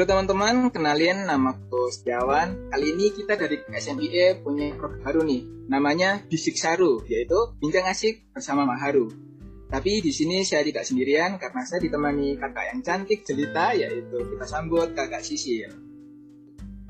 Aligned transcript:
Halo 0.00 0.16
teman-teman, 0.16 0.72
kenalin 0.72 1.28
nama 1.28 1.52
aku 1.52 1.92
Setiawan. 1.92 2.72
Kali 2.72 2.96
ini 2.96 3.12
kita 3.12 3.36
dari 3.36 3.60
SMIE 3.68 4.40
punya 4.40 4.72
program 4.72 5.04
baru 5.04 5.20
nih, 5.28 5.68
namanya 5.68 6.24
Bisik 6.24 6.56
Saru, 6.56 7.04
yaitu 7.04 7.36
bincang 7.60 7.84
asik 7.84 8.24
bersama 8.32 8.64
Maharu. 8.64 9.12
Tapi 9.68 10.00
di 10.00 10.08
sini 10.08 10.40
saya 10.40 10.64
tidak 10.64 10.88
sendirian 10.88 11.36
karena 11.36 11.68
saya 11.68 11.84
ditemani 11.84 12.32
kakak 12.40 12.64
yang 12.72 12.80
cantik 12.80 13.28
jelita, 13.28 13.76
yaitu 13.76 14.16
kita 14.24 14.48
sambut 14.48 14.88
kakak 14.96 15.20
Sisi. 15.20 15.68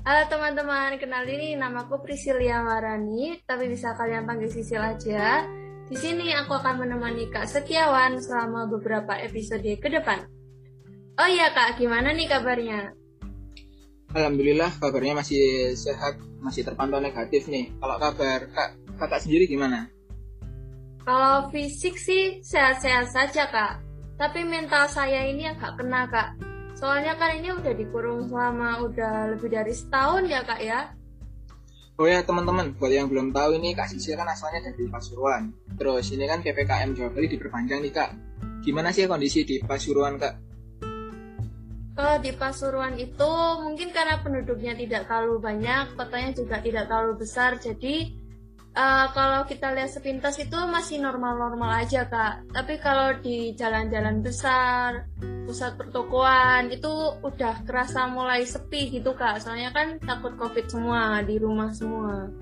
Halo 0.07 0.23
teman-teman, 0.31 0.95
kenalin 1.03 1.35
ini 1.35 1.59
namaku 1.59 2.07
Priscilia 2.07 2.63
Marani, 2.63 3.43
tapi 3.43 3.67
bisa 3.67 3.91
kalian 3.99 4.23
panggil 4.23 4.55
Sisil 4.55 4.79
aja. 4.79 5.51
Di 5.91 5.99
sini 5.99 6.31
aku 6.31 6.55
akan 6.55 6.87
menemani 6.87 7.27
Kak 7.27 7.51
Setiawan 7.51 8.23
selama 8.23 8.71
beberapa 8.71 9.19
episode 9.19 9.67
ke 9.83 9.91
depan. 9.91 10.31
Oh 11.19 11.29
iya 11.29 11.51
kak, 11.51 11.77
gimana 11.77 12.15
nih 12.15 12.31
kabarnya? 12.31 13.00
Alhamdulillah 14.11 14.75
kabarnya 14.83 15.23
masih 15.23 15.71
sehat, 15.79 16.19
masih 16.43 16.67
terpantau 16.67 16.99
negatif 16.99 17.47
nih. 17.47 17.71
Kalau 17.79 17.97
kabar 18.03 18.43
kak, 18.51 18.69
kakak 18.99 19.23
sendiri 19.23 19.47
gimana? 19.47 19.87
Kalau 21.07 21.47
fisik 21.55 21.95
sih 21.95 22.43
sehat-sehat 22.43 23.15
saja 23.15 23.47
kak, 23.47 23.79
tapi 24.19 24.43
mental 24.43 24.91
saya 24.91 25.31
ini 25.31 25.47
agak 25.47 25.79
kena 25.79 26.11
kak. 26.11 26.35
Soalnya 26.75 27.15
kan 27.23 27.39
ini 27.39 27.55
udah 27.55 27.71
dikurung 27.71 28.27
selama 28.27 28.83
udah 28.83 29.37
lebih 29.37 29.53
dari 29.53 29.71
setahun 29.71 30.27
ya 30.27 30.43
kak 30.43 30.59
ya. 30.59 30.91
Oh 32.01 32.09
ya 32.09 32.25
teman-teman, 32.25 32.73
buat 32.81 32.89
yang 32.89 33.13
belum 33.13 33.29
tahu 33.29 33.61
ini 33.61 33.77
Kak 33.77 33.93
Sisil 33.93 34.17
kan 34.17 34.25
asalnya 34.25 34.73
dari 34.73 34.89
Pasuruan. 34.89 35.53
Terus 35.77 36.09
ini 36.17 36.25
kan 36.25 36.41
PPKM 36.41 36.97
Jawa 36.97 37.13
Bali 37.13 37.29
diperpanjang 37.29 37.85
nih 37.85 37.93
Kak. 37.93 38.11
Gimana 38.65 38.89
sih 38.89 39.05
kondisi 39.05 39.45
di 39.45 39.61
Pasuruan 39.61 40.17
Kak? 40.17 40.50
Kalau 42.01 42.17
di 42.17 42.33
Pasuruan 42.33 42.97
itu 42.97 43.29
mungkin 43.61 43.93
karena 43.93 44.25
penduduknya 44.25 44.73
tidak 44.73 45.05
terlalu 45.05 45.37
banyak, 45.37 46.01
kotanya 46.01 46.33
juga 46.33 46.57
tidak 46.65 46.89
terlalu 46.89 47.21
besar, 47.21 47.61
jadi 47.61 48.09
uh, 48.73 49.13
kalau 49.13 49.45
kita 49.45 49.69
lihat 49.77 49.93
sepintas 49.93 50.41
itu 50.41 50.57
masih 50.65 50.97
normal-normal 50.97 51.85
aja 51.85 52.09
kak. 52.09 52.49
Tapi 52.57 52.81
kalau 52.81 53.21
di 53.21 53.53
jalan-jalan 53.53 54.25
besar, 54.25 55.13
pusat 55.45 55.77
pertokoan 55.77 56.73
itu 56.73 56.89
udah 57.21 57.69
kerasa 57.69 58.09
mulai 58.09 58.49
sepi 58.49 58.97
gitu 58.97 59.13
kak. 59.13 59.45
Soalnya 59.45 59.69
kan 59.69 60.01
takut 60.01 60.41
covid 60.41 60.73
semua 60.73 61.21
di 61.21 61.37
rumah 61.37 61.69
semua. 61.77 62.33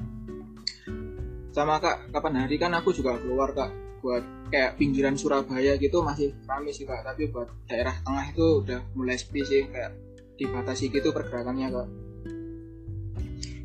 Sama 1.59 1.83
kak, 1.83 2.15
kapan 2.15 2.47
hari? 2.47 2.55
Kan 2.55 2.71
aku 2.71 2.95
juga 2.95 3.19
keluar 3.19 3.51
kak 3.51 3.75
buat 3.99 4.23
kayak 4.55 4.79
pinggiran 4.79 5.19
Surabaya 5.19 5.75
gitu 5.75 6.07
masih 6.07 6.31
ramai 6.47 6.71
sih 6.71 6.87
kak. 6.87 7.03
Tapi 7.03 7.35
buat 7.35 7.51
daerah 7.67 7.99
tengah 7.99 8.31
itu 8.31 8.63
udah 8.63 8.79
mulai 8.95 9.19
sepi 9.19 9.43
sih 9.43 9.67
kayak 9.67 9.91
dibatasi 10.39 10.87
gitu 10.87 11.11
pergerakannya 11.11 11.67
kak. 11.67 11.89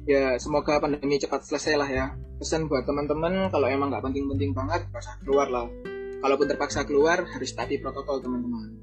Ya 0.10 0.42
semoga 0.42 0.82
pandemi 0.82 1.22
cepat 1.22 1.46
selesai 1.46 1.78
lah 1.78 1.86
ya. 1.86 2.06
Pesan 2.42 2.66
buat 2.66 2.82
teman-teman 2.82 3.54
kalau 3.54 3.70
emang 3.70 3.94
nggak 3.94 4.10
penting-penting 4.10 4.58
banget 4.58 4.90
gak 4.90 4.98
usah 4.98 5.16
keluar 5.22 5.54
lah. 5.54 5.70
Kalaupun 6.18 6.50
terpaksa 6.50 6.90
keluar 6.90 7.22
harus 7.30 7.54
tadi 7.54 7.78
protokol 7.78 8.26
teman-teman. 8.26 8.74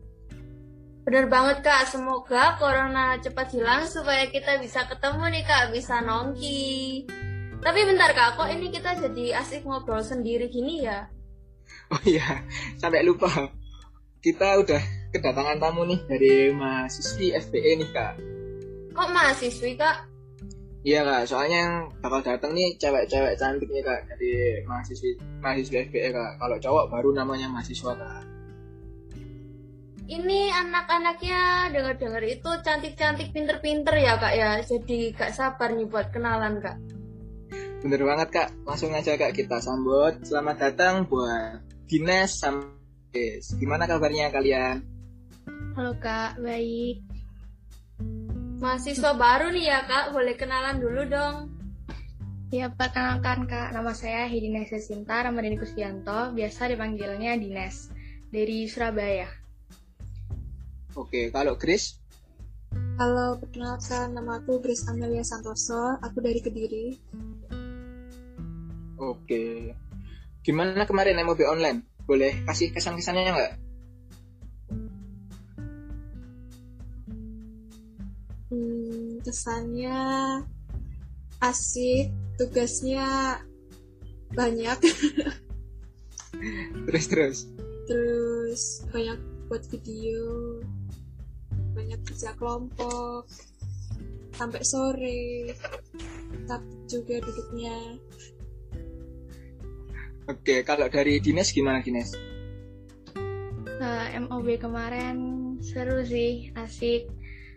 Bener 1.03 1.27
banget 1.27 1.67
kak, 1.67 1.91
semoga 1.91 2.55
corona 2.63 3.19
cepat 3.19 3.59
hilang 3.59 3.83
supaya 3.91 4.31
kita 4.31 4.63
bisa 4.63 4.87
ketemu 4.87 5.35
nih 5.35 5.43
kak, 5.43 5.75
bisa 5.75 5.99
nongki. 5.99 7.11
Tapi 7.61 7.81
bentar 7.85 8.09
kak, 8.17 8.41
kok 8.41 8.49
ini 8.49 8.73
kita 8.73 8.97
jadi 8.97 9.37
asik 9.45 9.69
ngobrol 9.69 10.01
sendiri 10.01 10.49
gini 10.49 10.89
ya? 10.89 11.05
Oh 11.93 12.01
iya, 12.09 12.41
sampai 12.81 13.05
lupa. 13.05 13.29
Kita 14.25 14.57
udah 14.65 14.81
kedatangan 15.13 15.61
tamu 15.61 15.85
nih 15.85 16.01
dari 16.09 16.35
mahasiswi 16.57 17.37
FPE 17.37 17.85
nih 17.85 17.91
kak. 17.93 18.13
Kok 18.97 19.09
mahasiswi 19.13 19.77
kak? 19.77 20.09
Iya 20.81 21.05
kak, 21.05 21.29
soalnya 21.29 21.59
yang 21.61 21.75
bakal 22.01 22.25
datang 22.25 22.57
nih 22.57 22.81
cewek-cewek 22.81 23.37
cantik 23.37 23.69
nih 23.69 23.85
kak 23.85 24.09
dari 24.09 24.65
mahasiswi 24.65 25.21
mahasiswi 25.45 25.77
FPE 25.93 26.17
kak. 26.17 26.41
Kalau 26.41 26.57
cowok 26.57 26.89
baru 26.89 27.13
namanya 27.13 27.53
mahasiswa 27.53 27.93
kak. 27.93 28.25
Ini 30.11 30.41
anak-anaknya 30.51 31.71
dengar-dengar 31.71 32.25
itu 32.25 32.51
cantik-cantik, 32.65 33.31
pinter-pinter 33.37 33.95
ya 34.01 34.17
kak 34.17 34.33
ya. 34.33 34.59
Jadi 34.65 35.13
gak 35.13 35.37
sabar 35.37 35.71
nih 35.77 35.87
buat 35.87 36.09
kenalan 36.11 36.59
kak. 36.59 36.90
Bener 37.81 38.05
banget 38.05 38.29
kak, 38.29 38.49
langsung 38.69 38.93
aja 38.93 39.17
kak 39.17 39.33
kita 39.33 39.57
sambut. 39.65 40.21
Selamat 40.29 40.69
datang 40.69 41.09
buat 41.09 41.65
Dines 41.89 42.37
sama 42.37 42.77
Yes. 43.11 43.59
Gimana 43.59 43.91
kabarnya 43.91 44.31
kalian? 44.31 44.87
Halo 45.75 45.99
kak, 45.99 46.39
baik. 46.39 47.03
Mahasiswa 48.63 49.19
baru 49.19 49.51
nih 49.51 49.67
ya 49.67 49.83
kak, 49.83 50.15
boleh 50.15 50.39
kenalan 50.39 50.79
dulu 50.79 51.03
dong. 51.11 51.37
Ya, 52.55 52.71
perkenalkan 52.71 53.51
kak, 53.51 53.75
nama 53.75 53.91
saya 53.97 54.31
Hidines 54.31 54.71
Sinta 54.87 55.27
Ramadhani 55.27 55.59
Kusdianto, 55.59 56.31
biasa 56.37 56.71
dipanggilnya 56.71 57.35
Dines, 57.35 57.91
dari 58.31 58.71
Surabaya. 58.71 59.27
Oke, 60.95 61.35
kalau 61.35 61.59
Chris? 61.59 61.99
Halo, 63.01 63.43
perkenalkan 63.43 64.15
nama 64.15 64.39
aku 64.39 64.63
Grace 64.63 64.87
Amelia 64.87 65.27
Santoso, 65.27 65.99
aku 65.99 66.23
dari 66.23 66.39
Kediri. 66.39 66.87
Oke. 69.01 69.73
Gimana 70.45 70.85
kemarin 70.85 71.17
MOB 71.25 71.41
online? 71.49 71.89
Boleh 72.05 72.45
kasih 72.45 72.69
kesan-kesannya 72.69 73.33
nggak? 73.33 73.55
Hmm, 78.53 79.25
kesannya 79.25 80.01
asik, 81.41 82.13
tugasnya 82.37 83.41
banyak. 84.37 84.77
terus 86.87 87.07
terus. 87.09 87.39
Terus 87.89 88.63
banyak 88.93 89.19
buat 89.49 89.65
video, 89.73 90.61
banyak 91.73 92.01
kerja 92.05 92.37
kelompok, 92.37 93.25
sampai 94.37 94.63
sore, 94.63 95.57
tapi 96.45 96.71
juga 96.87 97.17
duduknya 97.25 97.77
Oke, 100.31 100.63
kalau 100.63 100.87
dari 100.87 101.19
Dines 101.19 101.51
gimana 101.51 101.83
Dines? 101.83 102.15
Uh, 103.83 104.07
MOB 104.31 104.63
kemarin 104.63 105.19
seru 105.59 106.07
sih, 106.07 106.55
asik. 106.55 107.11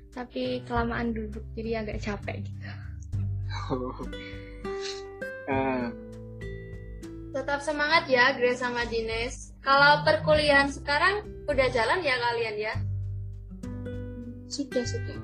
Tapi 0.09 0.66
kelamaan 0.66 1.13
duduk 1.13 1.45
jadi 1.53 1.85
agak 1.85 2.01
capek 2.01 2.41
gitu. 2.41 2.69
Oh. 3.69 3.94
Uh. 5.45 5.94
Tetap 7.33 7.62
semangat 7.62 8.09
ya 8.09 8.33
Grace 8.33 8.66
sama 8.66 8.89
Dines. 8.89 9.53
Kalau 9.62 10.01
perkuliahan 10.01 10.73
sekarang 10.73 11.45
udah 11.45 11.67
jalan 11.69 12.01
ya 12.01 12.17
kalian 12.17 12.57
ya? 12.57 12.73
Sudah, 14.50 14.81
sudah. 14.81 15.17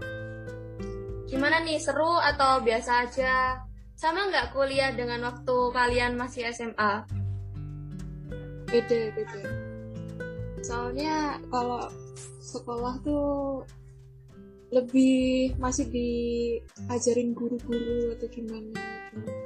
Gimana 1.26 1.66
nih, 1.66 1.82
seru 1.82 2.14
atau 2.14 2.62
biasa 2.62 3.10
aja? 3.10 3.66
Sama 3.98 4.30
nggak 4.30 4.54
kuliah 4.54 4.94
dengan 4.94 5.26
waktu 5.26 5.58
kalian 5.74 6.14
masih 6.14 6.46
SMA? 6.54 7.19
Beda 8.70 9.00
beda. 9.18 9.42
Soalnya 10.64 11.42
kalau 11.50 11.90
sekolah 12.40 13.02
tuh 13.02 13.64
lebih 14.70 15.58
masih 15.58 15.90
diajarin 15.90 17.34
guru-guru 17.34 18.14
atau 18.14 18.30
gimana. 18.30 18.78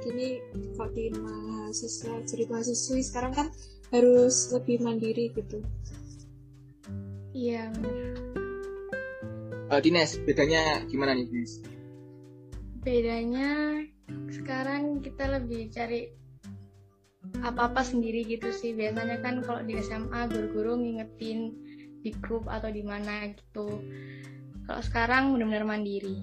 Kini 0.04 0.40
kalau 0.76 0.92
di 0.92 1.08
mahasiswa 1.16 2.20
jadi 2.28 2.44
mahasiswi. 2.46 3.00
Sekarang 3.00 3.32
kan 3.32 3.48
harus 3.90 4.52
lebih 4.52 4.84
mandiri 4.84 5.32
gitu. 5.32 5.64
Iya 7.34 7.72
uh, 9.74 9.80
Dines 9.82 10.14
bedanya 10.22 10.86
gimana 10.86 11.18
nih 11.18 11.26
Dines? 11.26 11.52
Bedanya 12.84 13.80
sekarang 14.30 15.00
kita 15.00 15.40
lebih 15.40 15.72
cari 15.72 16.12
apa-apa 17.44 17.84
sendiri 17.84 18.24
gitu 18.24 18.50
sih. 18.52 18.72
Biasanya 18.72 19.20
kan 19.20 19.44
kalau 19.44 19.60
di 19.64 19.76
SMA 19.80 20.28
guru-guru 20.32 20.80
ngingetin 20.80 21.52
di 22.04 22.10
grup 22.20 22.48
atau 22.48 22.68
di 22.68 22.84
mana 22.84 23.32
gitu. 23.32 23.80
Kalau 24.64 24.82
sekarang 24.84 25.36
benar-benar 25.36 25.64
mandiri. 25.64 26.16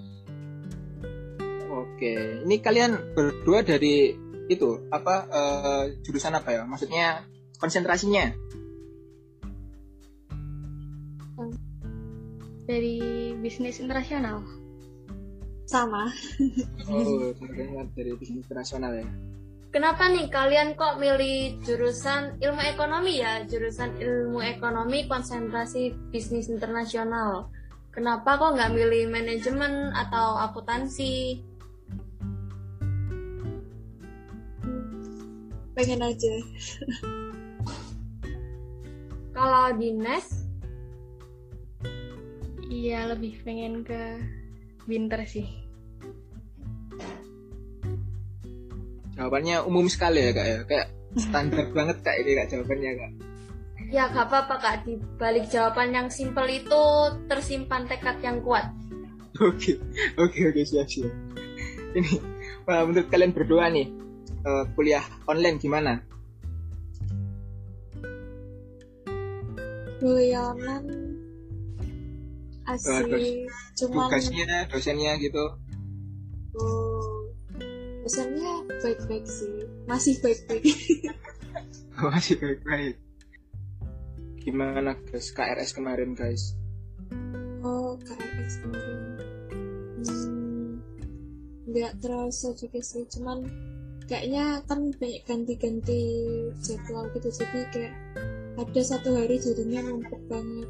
Oke. 1.71 2.45
Ini 2.45 2.55
kalian 2.61 3.13
berdua 3.13 3.61
dari 3.61 4.13
itu 4.49 4.89
apa 4.91 5.15
uh, 5.29 5.83
jurusan 6.01 6.37
apa 6.37 6.49
ya? 6.53 6.63
Maksudnya 6.65 7.25
konsentrasinya? 7.61 8.33
Dari 12.65 12.97
bisnis 13.41 13.81
internasional. 13.81 14.41
Sama. 15.65 16.11
Oh 16.91 17.31
dari 17.95 18.11
bisnis 18.19 18.43
internasional 18.43 18.91
ya 18.99 19.30
Kenapa 19.71 20.11
nih 20.11 20.27
kalian 20.27 20.75
kok 20.75 20.99
milih 20.99 21.63
jurusan 21.63 22.35
ilmu 22.43 22.59
ekonomi 22.59 23.23
ya? 23.23 23.47
Jurusan 23.47 23.95
ilmu 23.95 24.43
ekonomi 24.43 25.07
konsentrasi 25.07 25.95
bisnis 26.11 26.51
internasional. 26.51 27.47
kenapa 27.91 28.39
kok 28.39 28.55
nggak 28.55 28.71
milih 28.71 29.07
manajemen 29.07 29.95
atau 29.95 30.39
akuntansi? 30.43 31.39
Pengen 35.71 36.03
aja. 36.03 36.35
Kalau 39.35 39.71
di 39.75 39.95
NES, 39.95 40.41
Iya, 42.71 43.11
lebih 43.11 43.43
pengen 43.43 43.83
ke 43.83 44.19
Binter 44.87 45.27
sih. 45.27 45.70
Jawabannya 49.15 49.63
umum 49.67 49.85
sekali 49.91 50.23
ya 50.23 50.31
kak 50.31 50.47
ya, 50.47 50.59
kayak 50.67 50.87
standar 51.19 51.65
banget 51.77 51.97
kak 52.03 52.15
ini 52.23 52.31
kak 52.37 52.47
jawabannya 52.51 52.91
kak. 52.95 53.11
ya 53.91 54.07
gak 54.07 54.31
apa-apa 54.31 54.55
kak, 54.63 54.75
di 54.87 54.95
balik 55.19 55.51
jawaban 55.51 55.91
yang 55.91 56.07
simpel 56.07 56.47
itu 56.47 56.83
tersimpan 57.27 57.83
tekad 57.91 58.23
yang 58.23 58.39
kuat. 58.39 58.71
Oke, 59.43 59.75
oke, 60.15 60.39
oke, 60.47 60.61
siap, 60.63 60.87
siap. 60.87 61.11
Ini, 61.91 62.11
wah, 62.63 62.87
menurut 62.87 63.11
kalian 63.11 63.35
berdua 63.35 63.67
nih, 63.67 63.91
eh, 64.47 64.63
kuliah 64.79 65.03
online 65.27 65.59
gimana? 65.59 65.99
Kuliah 69.99 70.55
online 70.55 70.87
asik. 72.71 73.51
Cuman 73.75 74.07
Tugasnya, 74.07 74.67
dosennya 74.71 75.19
gitu. 75.19 75.45
Dosennya 78.01 78.65
baik-baik 78.81 79.25
sih. 79.29 79.65
Masih 79.85 80.17
baik-baik. 80.19 80.65
Masih 82.01 82.35
baik-baik. 82.41 82.95
Gimana 84.41 84.97
guys, 85.05 85.29
KRS 85.29 85.77
kemarin 85.77 86.17
guys? 86.17 86.57
Oh, 87.61 87.93
KRS 88.01 88.53
kemarin. 88.65 88.99
Hmm, 90.01 90.81
nggak 91.69 92.01
terasa 92.01 92.49
juga 92.57 92.81
sih, 92.81 93.05
cuman 93.05 93.45
kayaknya 94.09 94.65
kan 94.65 94.89
banyak 94.97 95.21
ganti-ganti 95.29 96.01
jadwal 96.65 97.05
gitu, 97.13 97.29
jadi 97.29 97.59
kayak 97.69 97.95
ada 98.57 98.81
satu 98.81 99.13
hari 99.13 99.37
jadinya 99.37 99.85
numpuk 99.85 100.19
banget. 100.25 100.69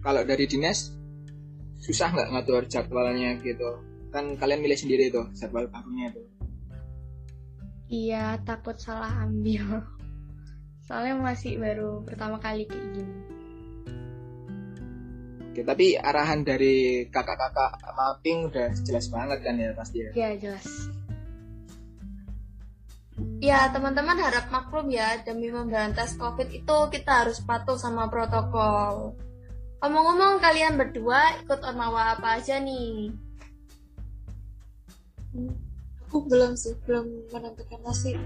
Kalau 0.00 0.24
dari 0.24 0.48
dinas, 0.48 0.97
susah 1.88 2.12
nggak 2.12 2.28
ngatur 2.36 2.62
jadwalnya 2.68 3.40
gitu? 3.40 3.80
Kan 4.12 4.36
kalian 4.36 4.60
milih 4.60 4.76
sendiri 4.76 5.08
tuh 5.08 5.32
jadwal 5.32 5.64
barunya 5.72 6.12
tuh. 6.12 6.28
Iya, 7.88 8.36
takut 8.44 8.76
salah 8.76 9.24
ambil. 9.24 9.80
Soalnya 10.86 11.16
masih 11.16 11.56
baru 11.56 12.04
pertama 12.04 12.36
kali 12.36 12.68
kayak 12.68 12.88
gini. 12.92 13.16
Oke, 15.48 15.64
tapi 15.64 15.96
arahan 15.96 16.44
dari 16.44 17.08
kakak-kakak 17.08 17.80
mapping 17.96 18.52
udah 18.52 18.68
jelas 18.84 19.08
banget 19.08 19.40
kan 19.40 19.56
ya 19.56 19.72
pasti 19.72 20.04
ya. 20.04 20.10
Iya, 20.12 20.30
jelas. 20.36 20.68
Ya 23.40 23.66
teman-teman 23.72 24.20
harap 24.20 24.52
maklum 24.52 24.92
ya, 24.92 25.24
demi 25.24 25.48
memberantas 25.48 26.14
COVID 26.20 26.52
itu 26.52 26.76
kita 26.92 27.24
harus 27.24 27.40
patuh 27.42 27.80
sama 27.80 28.06
protokol. 28.06 29.16
Ngomong-ngomong 29.78 30.42
kalian 30.42 30.74
berdua 30.74 31.38
ikut 31.42 31.60
ormawa 31.62 32.18
apa 32.18 32.42
aja 32.42 32.58
nih? 32.58 33.14
Hmm, 35.34 35.54
Aku 36.08 36.24
belum 36.24 36.56
sih, 36.56 36.74
belum 36.88 37.30
menentukan 37.30 37.78
masih 37.84 38.16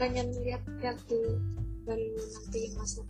pengen 0.00 0.32
lihat-lihat 0.40 0.98
dulu 1.06 1.36
baru 1.86 2.06
nanti 2.16 2.60
masuk. 2.74 3.06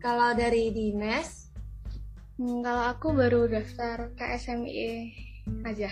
Kalau 0.00 0.30
dari 0.38 0.70
Dines, 0.70 1.46
Hmm, 2.36 2.60
kalau 2.60 2.84
aku 2.92 3.16
baru 3.16 3.48
daftar 3.48 4.12
KSMIE 4.12 5.08
aja. 5.64 5.88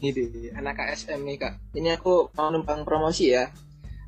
Ini 0.00 0.56
anak 0.56 0.80
KSM 0.80 1.20
nih 1.28 1.36
kak. 1.36 1.60
Ini 1.76 2.00
aku 2.00 2.32
mau 2.32 2.48
numpang 2.48 2.88
promosi 2.88 3.36
ya. 3.36 3.52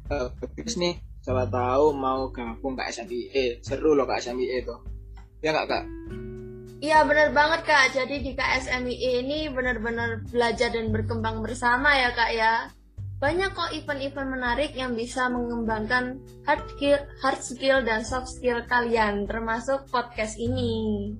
Eh, 0.08 0.28
Bagus 0.40 0.80
nih, 0.80 0.96
siapa 1.26 1.50
tahu 1.50 1.90
mau 1.90 2.30
gabung 2.30 2.78
ke 2.78 2.86
SMIE. 2.86 3.58
Seru 3.58 3.98
loh 3.98 4.06
ke 4.06 4.22
SMIE 4.22 4.62
tuh. 4.62 4.78
Ya 5.42 5.50
nggak 5.50 5.66
kak? 5.66 5.84
Iya 6.78 7.02
bener 7.02 7.34
banget 7.34 7.66
kak, 7.66 7.98
jadi 7.98 8.22
di 8.22 8.38
KSMIE 8.38 9.26
ini 9.26 9.50
benar-benar 9.50 10.22
belajar 10.30 10.70
dan 10.70 10.94
berkembang 10.94 11.42
bersama 11.42 11.90
ya 11.98 12.14
kak 12.14 12.30
ya. 12.30 12.70
Banyak 13.18 13.58
kok 13.58 13.72
event-event 13.74 14.28
menarik 14.28 14.70
yang 14.76 14.92
bisa 14.92 15.26
mengembangkan 15.26 16.20
hard 16.46 16.62
skill, 16.76 17.00
hard 17.24 17.40
skill 17.42 17.78
dan 17.82 18.04
soft 18.04 18.28
skill 18.30 18.62
kalian, 18.68 19.24
termasuk 19.26 19.88
podcast 19.88 20.36
ini. 20.38 21.16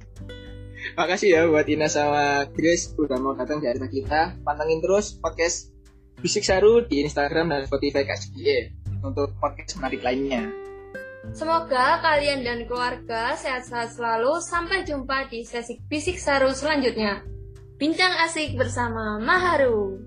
Makasih 0.94 1.28
ya 1.34 1.42
buat 1.48 1.66
Ina 1.66 1.88
sama 1.88 2.46
Grace 2.52 2.94
udah 2.94 3.16
mau 3.18 3.34
datang 3.34 3.58
di 3.58 3.66
acara 3.66 3.88
kita. 3.90 4.20
Pantengin 4.44 4.84
terus 4.84 5.18
podcast 5.18 5.72
Bisik 6.20 6.44
Saru 6.44 6.84
di 6.84 7.00
Instagram 7.00 7.48
dan 7.48 7.64
Spotify 7.64 8.04
KSBE 8.04 8.85
untuk 9.10 9.32
podcast 9.38 9.78
menarik 9.78 10.02
lainnya. 10.02 10.46
Semoga 11.34 11.98
kalian 12.06 12.46
dan 12.46 12.70
keluarga 12.70 13.34
sehat-sehat 13.34 13.98
selalu. 13.98 14.38
Sampai 14.38 14.86
jumpa 14.86 15.26
di 15.26 15.42
sesi 15.42 15.82
Bisik 15.90 16.22
Saru 16.22 16.54
selanjutnya. 16.54 17.26
Bincang 17.76 18.14
asik 18.24 18.54
bersama 18.54 19.18
Maharu. 19.18 20.05